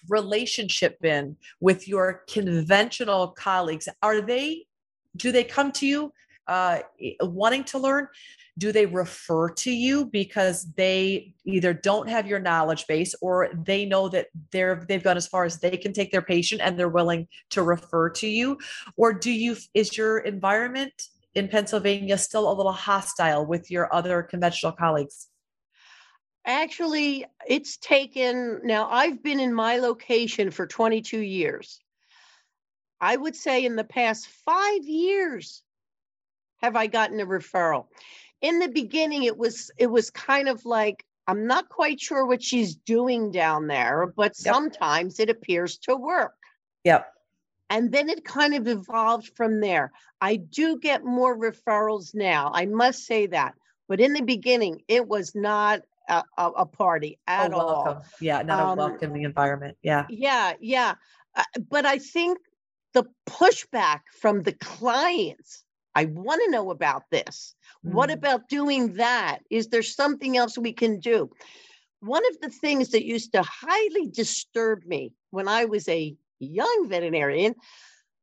relationship 0.09 0.99
been 1.01 1.35
with 1.59 1.87
your 1.87 2.23
conventional 2.27 3.27
colleagues? 3.27 3.87
Are 4.01 4.21
they 4.21 4.65
do 5.15 5.31
they 5.31 5.43
come 5.43 5.71
to 5.73 5.85
you 5.85 6.13
uh, 6.47 6.79
wanting 7.21 7.63
to 7.63 7.77
learn 7.77 8.07
do 8.57 8.71
they 8.71 8.85
refer 8.85 9.49
to 9.49 9.71
you 9.71 10.05
because 10.05 10.71
they 10.73 11.33
either 11.45 11.73
don't 11.73 12.09
have 12.09 12.27
your 12.27 12.39
knowledge 12.39 12.85
base 12.85 13.15
or 13.21 13.49
they 13.65 13.85
know 13.85 14.09
that 14.09 14.27
they're 14.51 14.85
they've 14.87 15.03
gone 15.03 15.17
as 15.17 15.27
far 15.27 15.45
as 15.45 15.59
they 15.59 15.77
can 15.77 15.93
take 15.93 16.11
their 16.11 16.21
patient 16.21 16.61
and 16.61 16.77
they're 16.77 16.89
willing 16.89 17.27
to 17.49 17.63
refer 17.63 18.09
to 18.09 18.27
you? 18.27 18.57
Or 18.97 19.13
do 19.13 19.31
you 19.31 19.55
is 19.73 19.97
your 19.97 20.19
environment 20.19 20.93
in 21.33 21.47
Pennsylvania 21.47 22.17
still 22.17 22.51
a 22.51 22.53
little 22.53 22.73
hostile 22.73 23.45
with 23.45 23.71
your 23.71 23.93
other 23.93 24.21
conventional 24.21 24.73
colleagues? 24.73 25.27
Actually 26.45 27.25
it's 27.47 27.77
taken 27.77 28.59
now 28.63 28.89
I've 28.89 29.23
been 29.23 29.39
in 29.39 29.53
my 29.53 29.77
location 29.77 30.51
for 30.51 30.67
22 30.67 31.19
years. 31.19 31.79
I 32.99 33.15
would 33.15 33.35
say 33.35 33.65
in 33.65 33.75
the 33.75 33.83
past 33.83 34.27
5 34.27 34.83
years 34.83 35.63
have 36.61 36.75
I 36.75 36.87
gotten 36.87 37.19
a 37.19 37.25
referral? 37.25 37.87
In 38.41 38.59
the 38.59 38.67
beginning 38.67 39.23
it 39.23 39.37
was 39.37 39.71
it 39.77 39.87
was 39.87 40.09
kind 40.09 40.49
of 40.49 40.65
like 40.65 41.05
i'm 41.27 41.45
not 41.45 41.69
quite 41.69 41.99
sure 41.99 42.25
what 42.25 42.41
she's 42.41 42.75
doing 42.75 43.31
down 43.31 43.67
there 43.67 44.11
but 44.15 44.33
yep. 44.43 44.53
sometimes 44.53 45.19
it 45.19 45.29
appears 45.29 45.77
to 45.79 45.95
work. 45.95 46.35
Yep. 46.83 47.07
And 47.69 47.91
then 47.91 48.09
it 48.09 48.25
kind 48.25 48.53
of 48.53 48.67
evolved 48.67 49.31
from 49.35 49.61
there. 49.61 49.93
I 50.19 50.35
do 50.35 50.77
get 50.77 51.05
more 51.05 51.37
referrals 51.37 52.15
now 52.15 52.51
i 52.53 52.65
must 52.65 53.05
say 53.05 53.27
that 53.27 53.53
but 53.87 53.99
in 53.99 54.13
the 54.13 54.21
beginning 54.21 54.81
it 54.87 55.07
was 55.07 55.35
not 55.35 55.81
a, 56.09 56.23
a, 56.37 56.49
a 56.49 56.65
party 56.65 57.19
at 57.27 57.53
all. 57.53 58.03
yeah 58.19 58.41
not 58.41 58.59
um, 58.59 58.79
a 58.79 58.87
welcoming 58.87 59.23
environment 59.23 59.77
yeah. 59.83 60.05
Yeah 60.09 60.53
yeah. 60.59 60.95
Uh, 61.35 61.43
but 61.69 61.85
i 61.85 61.97
think 61.97 62.39
the 62.93 63.05
pushback 63.27 64.01
from 64.19 64.43
the 64.43 64.53
clients 64.53 65.63
I 65.95 66.05
want 66.05 66.41
to 66.45 66.51
know 66.51 66.71
about 66.71 67.03
this. 67.09 67.55
Mm. 67.85 67.93
What 67.93 68.11
about 68.11 68.49
doing 68.49 68.93
that? 68.93 69.39
Is 69.49 69.67
there 69.67 69.83
something 69.83 70.37
else 70.37 70.57
we 70.57 70.73
can 70.73 70.99
do? 70.99 71.29
One 71.99 72.23
of 72.31 72.39
the 72.41 72.49
things 72.49 72.89
that 72.89 73.05
used 73.05 73.33
to 73.33 73.43
highly 73.43 74.07
disturb 74.07 74.85
me 74.85 75.13
when 75.29 75.47
I 75.47 75.65
was 75.65 75.87
a 75.87 76.15
young 76.39 76.87
veterinarian 76.89 77.55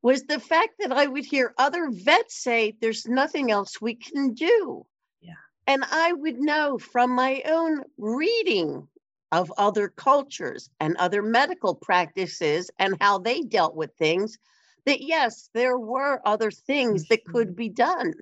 was 0.03 0.23
the 0.25 0.41
fact 0.41 0.75
that 0.81 0.93
I 0.93 1.07
would 1.07 1.25
hear 1.25 1.55
other 1.59 1.91
vets 1.91 2.43
say, 2.43 2.77
There's 2.81 3.07
nothing 3.07 3.51
else 3.51 3.81
we 3.81 3.95
can 3.95 4.35
do. 4.35 4.87
Yeah. 5.21 5.35
And 5.67 5.85
I 5.91 6.13
would 6.13 6.39
know 6.39 6.79
from 6.79 7.11
my 7.11 7.43
own 7.47 7.83
reading 7.99 8.89
of 9.31 9.53
other 9.59 9.89
cultures 9.89 10.71
and 10.81 10.97
other 10.97 11.23
medical 11.23 11.75
practices 11.75 12.71
and 12.79 12.97
how 13.01 13.19
they 13.19 13.43
dealt 13.43 13.75
with 13.75 13.93
things 13.99 14.39
that 14.89 15.03
yes, 15.03 15.51
there 15.53 15.79
were 15.79 16.21
other 16.25 16.51
things 16.51 17.07
that 17.09 17.25
could 17.25 17.55
be 17.55 17.69
done. 17.69 18.15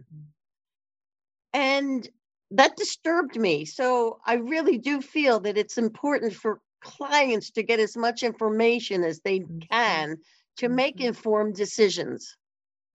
And 1.52 2.08
that 2.50 2.76
disturbed 2.76 3.36
me. 3.36 3.64
So 3.64 4.18
I 4.26 4.34
really 4.34 4.76
do 4.76 5.00
feel 5.00 5.40
that 5.40 5.56
it's 5.56 5.78
important 5.78 6.34
for 6.34 6.60
clients 6.82 7.50
to 7.52 7.62
get 7.62 7.80
as 7.80 7.96
much 7.96 8.22
information 8.22 9.04
as 9.04 9.20
they 9.20 9.40
mm-hmm. 9.40 9.60
can 9.70 10.18
to 10.56 10.68
make 10.68 10.96
mm-hmm. 10.96 11.08
informed 11.08 11.54
decisions. 11.54 12.36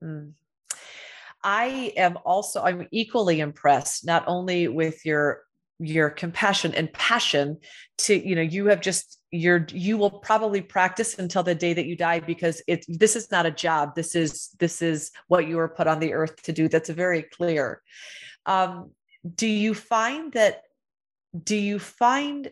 Mm. 0.03 0.33
I 1.43 1.93
am 1.95 2.17
also 2.25 2.61
I'm 2.61 2.87
equally 2.91 3.39
impressed 3.39 4.05
not 4.05 4.25
only 4.27 4.67
with 4.67 5.05
your 5.05 5.43
your 5.81 6.09
compassion 6.09 6.73
and 6.75 6.93
passion 6.93 7.57
to 7.97 8.27
you 8.27 8.35
know 8.35 8.41
you 8.41 8.67
have 8.67 8.81
just 8.81 9.19
you're 9.31 9.65
you 9.71 9.97
will 9.97 10.11
probably 10.11 10.61
practice 10.61 11.17
until 11.17 11.41
the 11.41 11.55
day 11.55 11.73
that 11.73 11.85
you 11.85 11.95
die 11.95 12.19
because 12.19 12.61
it 12.67 12.85
this 12.87 13.15
is 13.15 13.31
not 13.31 13.45
a 13.45 13.51
job. 13.51 13.95
This 13.95 14.15
is 14.15 14.49
this 14.59 14.81
is 14.81 15.11
what 15.27 15.47
you 15.47 15.57
were 15.57 15.69
put 15.69 15.87
on 15.87 15.99
the 15.99 16.13
earth 16.13 16.41
to 16.43 16.51
do. 16.51 16.67
That's 16.67 16.89
very 16.89 17.23
clear. 17.23 17.81
Um, 18.45 18.91
do 19.35 19.47
you 19.47 19.73
find 19.73 20.31
that 20.33 20.63
do 21.43 21.55
you 21.55 21.79
find 21.79 22.51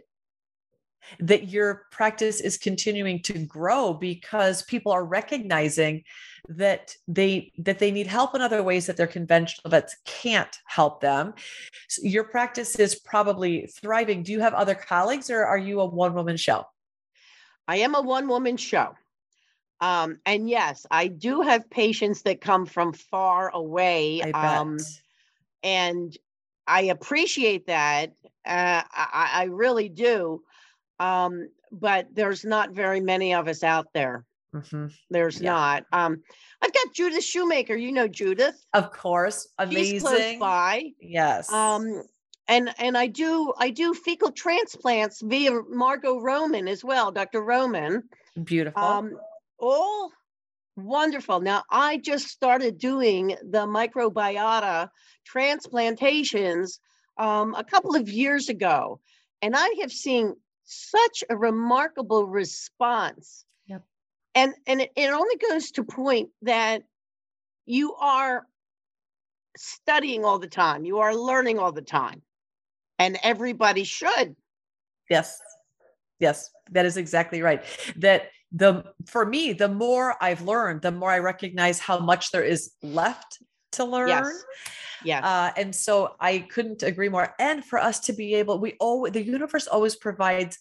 that 1.20 1.50
your 1.50 1.88
practice 1.92 2.42
is 2.42 2.58
continuing 2.58 3.22
to 3.24 3.46
grow 3.46 3.94
because 3.94 4.64
people 4.64 4.92
are 4.92 5.06
recognizing 5.06 6.04
that 6.48 6.96
they 7.08 7.52
that 7.58 7.80
they 7.80 7.92
need 7.92 8.08
help 8.08 8.36
in 8.36 8.42
other 8.42 8.64
ways 8.64 8.86
that 8.86 8.98
their 8.98 9.08
conventional 9.08 9.70
vets 9.70 9.96
can't 10.06 10.58
help 10.66 11.02
them. 11.02 11.34
So 11.88 12.02
your 12.04 12.24
practice 12.24 12.76
is 12.78 12.96
probably 12.96 13.68
thriving. 13.82 14.24
Do 14.24 14.32
you 14.32 14.40
have 14.40 14.54
other 14.54 14.76
colleagues 14.76 15.30
or 15.30 15.46
are 15.46 15.58
you 15.58 15.82
a 15.82 15.86
one 15.86 16.14
woman 16.14 16.38
show? 16.38 16.66
I 17.68 17.78
am 17.78 17.96
a 17.96 18.02
one 18.02 18.28
woman 18.28 18.58
show. 18.58 18.96
Um, 19.82 20.20
and 20.26 20.50
yes 20.50 20.86
i 20.92 21.08
do 21.08 21.40
have 21.40 21.70
patients 21.70 22.24
that 22.24 22.42
come 22.42 22.66
from 22.66 22.92
far 22.92 23.50
away 23.54 24.22
um, 24.34 24.78
and 25.64 26.18
i 26.68 26.82
appreciate 26.84 27.68
that. 27.68 28.12
Uh, 28.46 28.84
I, 28.92 29.30
I 29.34 29.44
really 29.46 29.88
do 29.88 30.44
um, 31.00 31.50
but 31.72 32.08
there's 32.14 32.44
not 32.44 32.72
very 32.72 33.00
many 33.00 33.34
of 33.34 33.48
us 33.48 33.64
out 33.64 33.88
there. 33.94 34.26
Mm-hmm. 34.54 34.88
There's 35.10 35.40
yeah. 35.40 35.52
not. 35.52 35.86
Um, 35.92 36.24
I've 36.62 36.74
got 36.74 36.94
Judith 36.94 37.24
Shoemaker. 37.24 37.76
You 37.76 37.92
know 37.92 38.08
Judith, 38.08 38.66
of 38.74 38.92
course. 38.92 39.48
Amazing. 39.58 39.84
She's 39.84 40.04
close 40.04 40.40
by. 40.40 40.92
Yes. 41.00 41.52
Um, 41.52 42.04
and 42.48 42.74
and 42.80 42.98
I 42.98 43.08
do 43.08 43.54
I 43.58 43.70
do 43.70 43.94
fecal 43.94 44.32
transplants 44.32 45.22
via 45.22 45.52
Margo 45.70 46.20
Roman 46.20 46.68
as 46.68 46.84
well, 46.84 47.12
Dr. 47.12 47.42
Roman. 47.42 48.04
Beautiful. 48.44 48.82
Um, 48.82 49.18
all 49.60 50.12
wonderful. 50.76 51.40
Now 51.42 51.64
I 51.70 51.98
just 51.98 52.28
started 52.28 52.80
doing 52.80 53.38
the 53.44 53.68
microbiota 53.68 54.90
transplantations 55.26 56.80
um, 57.18 57.54
a 57.56 57.64
couple 57.64 57.96
of 57.96 58.10
years 58.10 58.50
ago, 58.50 59.00
and 59.44 59.56
I 59.56 59.76
have 59.82 59.92
seen 59.92 60.36
such 60.70 61.24
a 61.30 61.36
remarkable 61.36 62.28
response. 62.28 63.46
Yep. 63.68 63.84
And 64.36 64.54
and 64.68 64.82
it, 64.82 64.92
it 64.96 65.10
only 65.10 65.36
goes 65.38 65.72
to 65.72 65.84
point 65.84 66.30
that 66.44 66.84
you 67.66 67.96
are 67.96 68.46
studying 69.58 70.24
all 70.24 70.40
the 70.40 70.48
time. 70.48 70.86
You 70.86 71.00
are 71.00 71.16
learning 71.16 71.60
all 71.60 71.72
the 71.72 71.82
time. 71.82 72.22
And 73.00 73.18
everybody 73.24 73.84
should. 73.84 74.36
Yes. 75.10 75.40
Yes, 76.20 76.52
that 76.72 76.86
is 76.86 76.98
exactly 76.98 77.42
right. 77.42 77.64
That 77.96 78.30
the 78.52 78.84
for 79.06 79.26
me, 79.26 79.54
the 79.54 79.70
more 79.70 80.16
I've 80.22 80.42
learned, 80.42 80.82
the 80.82 80.92
more 80.92 81.12
I 81.12 81.20
recognize 81.20 81.80
how 81.80 82.00
much 82.00 82.32
there 82.32 82.44
is 82.44 82.72
left 82.84 83.40
to 83.74 83.86
learn. 83.86 84.10
Yes. 84.10 84.44
Yeah. 85.04 85.26
Uh, 85.26 85.52
and 85.56 85.74
so 85.74 86.16
I 86.20 86.40
couldn't 86.40 86.84
agree 86.84 87.10
more. 87.10 87.34
And 87.40 87.64
for 87.64 87.80
us 87.80 88.00
to 88.02 88.14
be 88.14 88.36
able, 88.36 88.60
we 88.60 88.76
always, 88.80 89.14
the 89.14 89.24
universe 89.24 89.68
always 89.68 89.96
provides 89.96 90.58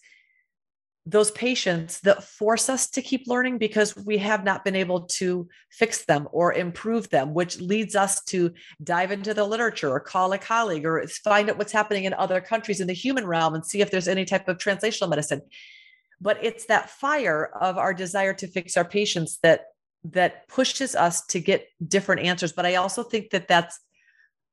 those 1.05 1.31
patients 1.31 2.01
that 2.01 2.23
force 2.23 2.69
us 2.69 2.89
to 2.91 3.01
keep 3.01 3.25
learning 3.25 3.57
because 3.57 3.95
we 3.95 4.17
have 4.19 4.43
not 4.43 4.63
been 4.63 4.75
able 4.75 5.01
to 5.01 5.47
fix 5.71 6.05
them 6.05 6.27
or 6.31 6.53
improve 6.53 7.09
them, 7.09 7.33
which 7.33 7.59
leads 7.59 7.95
us 7.95 8.23
to 8.25 8.53
dive 8.83 9.11
into 9.11 9.33
the 9.33 9.43
literature 9.43 9.89
or 9.89 9.99
call 9.99 10.31
a 10.33 10.37
colleague 10.37 10.85
or 10.85 11.05
find 11.23 11.49
out 11.49 11.57
what's 11.57 11.71
happening 11.71 12.03
in 12.03 12.13
other 12.13 12.39
countries 12.39 12.79
in 12.79 12.87
the 12.87 12.93
human 12.93 13.25
realm 13.25 13.55
and 13.55 13.65
see 13.65 13.81
if 13.81 13.89
there's 13.89 14.07
any 14.07 14.23
type 14.23 14.47
of 14.47 14.57
translational 14.57 15.09
medicine. 15.09 15.41
But 16.21 16.43
it's 16.43 16.65
that 16.65 16.91
fire 16.91 17.49
of 17.59 17.77
our 17.77 17.93
desire 17.93 18.33
to 18.35 18.47
fix 18.47 18.77
our 18.77 18.85
patients 18.85 19.39
that 19.41 19.61
that 20.03 20.47
pushes 20.47 20.95
us 20.95 21.25
to 21.27 21.39
get 21.39 21.67
different 21.85 22.21
answers. 22.21 22.53
But 22.53 22.65
I 22.65 22.75
also 22.75 23.03
think 23.03 23.31
that 23.31 23.47
that's 23.47 23.79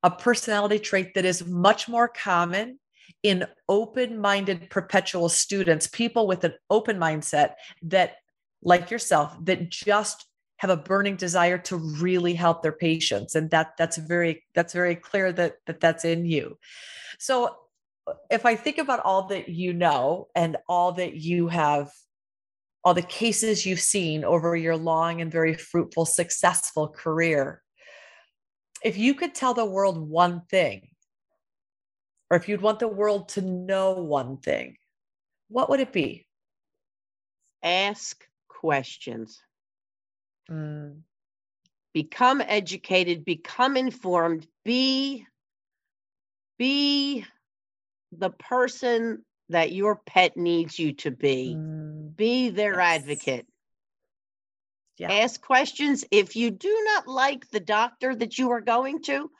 a 0.03 0.11
personality 0.11 0.79
trait 0.79 1.15
that 1.15 1.25
is 1.25 1.47
much 1.47 1.89
more 1.89 2.09
common 2.09 2.79
in 3.23 3.47
open 3.69 4.19
minded 4.21 4.69
perpetual 4.71 5.29
students, 5.29 5.87
people 5.87 6.27
with 6.27 6.45
an 6.45 6.55
open 6.71 6.99
mindset 6.99 7.55
that, 7.83 8.17
like 8.63 8.91
yourself, 8.91 9.37
that 9.45 9.69
just 9.69 10.27
have 10.59 10.71
a 10.71 10.77
burning 10.77 11.17
desire 11.17 11.59
to 11.59 11.77
really 11.77 12.35
help 12.35 12.63
their 12.63 12.73
patients 12.73 13.35
and 13.35 13.51
that 13.51 13.77
that's 13.77 13.97
very 13.97 14.45
that's 14.55 14.73
very 14.73 14.97
clear 14.97 15.33
that 15.33 15.57
that 15.67 15.81
that's 15.81 16.05
in 16.05 16.25
you 16.25 16.57
so 17.19 17.55
if 18.31 18.47
i 18.47 18.55
think 18.55 18.79
about 18.79 19.01
all 19.01 19.29
that 19.29 19.49
you 19.49 19.73
know 19.73 20.29
and 20.35 20.57
all 20.69 20.93
that 20.93 21.15
you 21.15 21.49
have 21.49 21.91
all 22.87 22.95
the 22.95 23.03
cases 23.03 23.67
you've 23.67 23.81
seen 23.81 24.25
over 24.25 24.55
your 24.57 24.77
long 24.77 25.21
and 25.21 25.31
very 25.31 25.55
fruitful 25.55 26.07
successful 26.07 26.89
career 26.89 27.61
if 28.85 28.97
you 28.97 29.15
could 29.15 29.35
tell 29.35 29.53
the 29.53 29.65
world 29.65 29.99
one 29.99 30.43
thing, 30.49 30.89
or 32.31 32.37
if 32.37 32.49
you'd 32.49 32.61
want 32.61 32.79
the 32.79 32.87
world 32.87 33.31
to 33.31 33.41
know 33.43 33.95
one 33.95 34.37
thing, 34.37 34.77
what 35.49 35.69
would 35.69 35.81
it 35.81 35.93
be? 35.93 36.25
ask 37.65 38.25
questions. 38.47 39.41
Mm. 40.49 41.01
Become 41.93 42.41
educated, 42.41 43.25
become 43.25 43.77
informed, 43.77 44.47
be 44.65 45.27
be 46.59 47.25
the 48.13 48.31
person 48.31 49.25
that 49.49 49.73
your 49.73 49.97
pet 49.97 50.37
needs 50.37 50.79
you 50.79 50.93
to 50.95 51.11
be. 51.11 51.55
Mm. 51.57 52.17
Be 52.17 52.51
their 52.51 52.79
yes. 52.81 53.01
advocate. 53.01 53.47
Yeah. 54.99 55.13
Ask 55.13 55.41
questions. 55.41 56.05
If 56.11 56.37
you 56.37 56.51
do 56.51 56.83
not 56.85 57.07
like 57.07 57.51
the 57.51 57.61
doctor 57.61 58.15
that 58.15 58.39
you 58.39 58.51
are 58.53 58.63
going 58.63 59.03
to, 59.03 59.31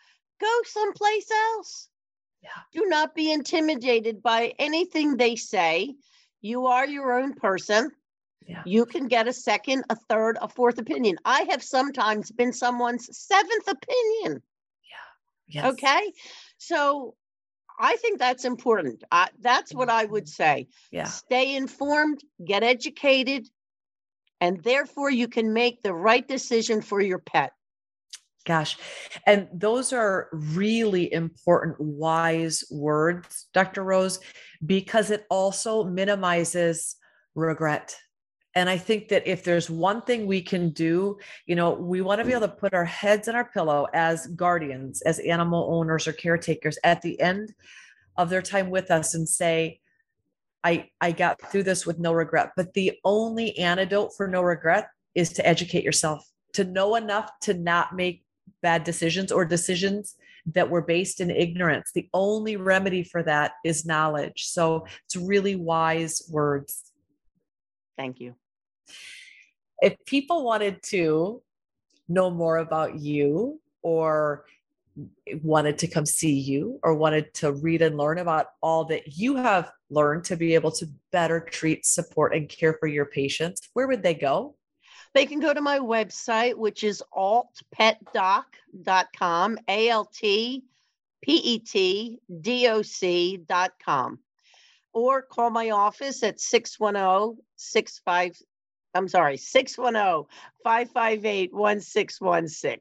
go 0.41 0.61
someplace 0.65 1.31
else. 1.31 1.89
Yeah. 2.43 2.51
Do 2.73 2.87
not 2.89 3.15
be 3.15 3.33
intimidated 3.33 4.23
by 4.23 4.53
anything 4.59 5.17
they 5.17 5.37
say. 5.37 5.95
You 6.43 6.67
are 6.67 6.87
your 6.87 7.19
own 7.19 7.35
person. 7.35 7.91
Yeah. 8.47 8.63
You 8.65 8.87
can 8.87 9.09
get 9.09 9.27
a 9.27 9.33
second, 9.33 9.85
a 9.91 9.97
third, 9.97 10.39
a 10.41 10.49
fourth 10.49 10.79
opinion. 10.79 11.17
I 11.25 11.47
have 11.51 11.63
sometimes 11.63 12.31
been 12.31 12.53
someone's 12.53 13.09
seventh 13.17 13.67
opinion. 13.67 14.43
Yeah. 15.49 15.63
Yes. 15.63 15.73
Okay. 15.73 16.13
So 16.59 17.15
I 17.79 17.97
think 17.97 18.19
that's 18.19 18.45
important. 18.45 19.05
That's 19.41 19.75
what 19.75 19.91
I 19.91 20.05
would 20.05 20.25
mm-hmm. 20.25 20.43
say. 20.43 20.69
Yeah. 20.91 21.05
Stay 21.05 21.55
informed, 21.57 22.23
get 22.45 22.63
educated, 22.63 23.49
and 24.41 24.63
therefore 24.63 25.11
you 25.11 25.29
can 25.29 25.53
make 25.53 25.83
the 25.83 25.95
right 25.95 26.27
decision 26.27 26.83
for 26.83 27.01
your 27.01 27.19
pet. 27.19 27.53
Gosh. 28.45 28.79
And 29.27 29.49
those 29.53 29.93
are 29.93 30.29
really 30.33 31.13
important, 31.13 31.81
wise 31.81 32.63
words, 32.71 33.47
Dr. 33.53 33.83
Rose, 33.83 34.21
because 34.65 35.11
it 35.11 35.27
also 35.31 35.83
minimizes 35.83 36.95
regret. 37.35 37.97
And 38.57 38.71
I 38.71 38.79
think 38.79 39.09
that 39.09 39.29
if 39.31 39.45
there's 39.45 39.69
one 39.69 40.01
thing 40.01 40.27
we 40.27 40.41
can 40.41 40.71
do, 40.71 41.19
you 41.45 41.55
know, 41.55 41.73
we 41.73 42.01
want 42.01 42.21
to 42.21 42.25
be 42.25 42.33
able 42.33 42.49
to 42.49 42.55
put 42.55 42.73
our 42.73 42.87
heads 42.87 43.29
in 43.29 43.35
our 43.35 43.45
pillow 43.45 43.87
as 43.93 44.29
guardians, 44.29 45.03
as 45.03 45.19
animal 45.19 45.69
owners 45.71 46.09
or 46.09 46.15
caretakers 46.15 46.79
at 46.83 47.03
the 47.03 47.21
end 47.21 47.55
of 48.17 48.31
their 48.31 48.41
time 48.41 48.71
with 48.71 48.91
us 48.91 49.15
and 49.15 49.29
say, 49.29 49.79
I, 50.65 50.89
I 51.03 51.13
got 51.13 51.39
through 51.53 51.65
this 51.65 51.85
with 51.85 51.99
no 51.99 52.15
regret. 52.15 52.53
But 52.57 52.73
the 52.73 52.99
only 53.05 53.59
antidote 53.59 54.17
for 54.17 54.27
no 54.27 54.41
regret 54.41 54.89
is 55.15 55.35
to 55.35 55.47
educate 55.47 55.85
yourself, 55.85 56.27
to 56.55 56.65
know 56.65 56.97
enough 56.97 57.31
to 57.43 57.53
not 57.53 57.95
make 57.95 58.25
bad 58.63 58.85
decisions 58.85 59.31
or 59.31 59.45
decisions 59.45 60.17
that 60.47 60.71
were 60.71 60.81
based 60.81 61.21
in 61.21 61.31
ignorance. 61.31 61.91
The 61.95 62.09
only 62.15 62.57
remedy 62.57 63.03
for 63.03 63.23
that 63.25 63.53
is 63.67 63.85
knowledge. 63.85 64.45
So 64.47 64.87
it's 65.05 65.17
really 65.17 65.57
wise 65.57 66.23
words. 66.33 66.91
Thank 67.99 68.19
you. 68.19 68.35
If 69.81 69.97
people 70.07 70.45
wanted 70.45 70.83
to 70.85 71.43
know 72.09 72.31
more 72.31 72.59
about 72.59 72.97
you 72.97 73.61
or 73.83 74.47
wanted 75.43 75.79
to 75.79 75.89
come 75.89 76.07
see 76.07 76.33
you 76.33 76.81
or 76.83 76.95
wanted 76.95 77.35
to 77.35 77.53
read 77.53 77.83
and 77.83 77.99
learn 77.99 78.17
about 78.19 78.47
all 78.63 78.87
that 78.87 79.19
you 79.19 79.37
have 79.37 79.71
learned 79.91 80.25
to 80.25 80.37
be 80.37 80.55
able 80.55 80.71
to 80.73 80.89
better 81.13 81.39
treat, 81.41 81.85
support, 81.85 82.35
and 82.35 82.49
care 82.49 82.79
for 82.81 82.87
your 82.87 83.05
patients, 83.07 83.69
where 83.75 83.87
would 83.87 84.03
they 84.03 84.15
go? 84.15 84.57
They 85.15 85.27
can 85.27 85.39
go 85.41 85.53
to 85.55 85.61
my 85.61 85.79
website, 85.79 86.57
which 86.57 86.83
is 86.85 87.03
altpetdoc.com, 87.15 89.59
A 89.69 89.89
L 89.89 90.05
T 90.07 90.65
P 91.23 91.33
E 91.33 91.59
T 91.59 92.21
D 92.41 92.69
O 92.69 92.83
C.com, 92.83 94.19
or 94.93 95.23
call 95.23 95.51
my 95.51 95.71
office 95.71 96.23
at 96.23 96.39
610 96.41 97.43
65, 97.57 98.37
I'm 98.97 99.09
sorry, 99.09 99.37
610 99.37 100.27
558 100.65 101.55
1616. 101.55 102.81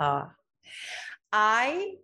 Ah. 0.00 0.30
I 1.32 1.94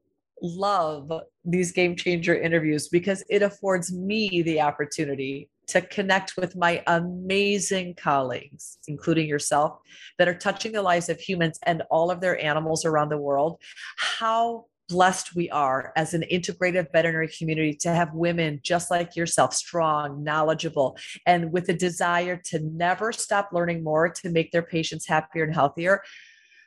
love 0.43 1.13
these 1.45 1.73
game 1.73 1.97
changer 1.97 2.35
interviews 2.35 2.89
because 2.89 3.25
it 3.31 3.43
affords 3.43 3.93
me 3.93 4.43
the 4.43 4.61
opportunity 4.61 5.49
to 5.67 5.81
connect 5.81 6.37
with 6.37 6.57
my 6.57 6.83
amazing 6.87 7.95
colleagues, 7.95 8.79
including 8.87 9.27
yourself, 9.27 9.79
that 10.19 10.29
are 10.29 10.35
touching 10.35 10.73
the 10.73 10.83
lives 10.83 11.09
of 11.09 11.19
humans 11.19 11.59
and 11.63 11.83
all 11.91 12.11
of 12.11 12.21
their 12.21 12.43
animals 12.45 12.85
around 12.85 13.09
the 13.09 13.19
world. 13.19 13.59
How 13.97 14.67
blessed 14.95 15.35
we 15.35 15.51
are 15.51 15.93
as 15.97 16.15
an 16.15 16.23
integrative 16.31 16.87
veterinary 16.93 17.29
community 17.37 17.75
to 17.75 17.91
have 17.91 18.15
women 18.15 18.61
just 18.63 18.93
like 18.93 19.17
yourself, 19.17 19.53
strong, 19.53 20.23
knowledgeable, 20.23 20.97
and 21.27 21.51
with 21.51 21.69
a 21.69 21.73
desire 21.73 22.41
to 22.45 22.61
never 22.61 23.11
stop 23.11 23.49
learning 23.53 23.83
more 23.83 24.09
to 24.09 24.31
make 24.31 24.53
their 24.53 24.63
patients 24.63 25.05
happier 25.05 25.43
and 25.43 25.53
healthier 25.53 26.01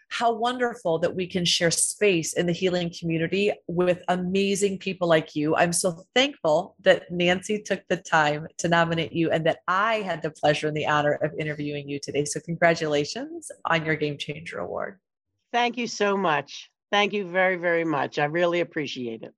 how 0.10 0.34
wonderful 0.34 1.00
that 1.00 1.16
we 1.16 1.28
can 1.28 1.44
share 1.44 1.72
space 1.72 2.34
in 2.34 2.46
the 2.46 2.54
healing 2.54 2.92
community 2.98 3.52
with 3.68 4.02
amazing 4.08 4.78
people 4.78 5.08
like 5.08 5.36
you. 5.36 5.56
I'm 5.56 5.74
so 5.74 6.04
thankful 6.16 6.76
that 6.82 7.12
Nancy 7.12 7.62
took 7.62 7.82
the 7.90 7.98
time 7.98 8.48
to 8.60 8.70
nominate 8.70 9.12
you 9.12 9.32
and 9.32 9.46
that 9.46 9.60
I 9.68 9.96
had 9.96 10.22
the 10.22 10.32
pleasure 10.32 10.68
and 10.68 10.78
the 10.78 10.88
honor 10.88 11.20
of 11.22 11.32
interviewing 11.38 11.90
you 11.90 12.00
today. 12.00 12.24
So, 12.24 12.40
congratulations 12.40 13.52
on 13.66 13.86
your 13.86 13.96
Game 13.96 14.18
Changer 14.18 14.60
Award. 14.60 15.00
Thank 15.52 15.78
you 15.78 15.88
so 15.88 16.16
much. 16.16 16.70
Thank 16.92 17.14
you 17.14 17.30
very, 17.32 17.56
very 17.56 17.86
much. 17.86 18.20
I 18.20 18.26
really 18.26 18.60
appreciate 18.60 19.24
it. 19.24 19.34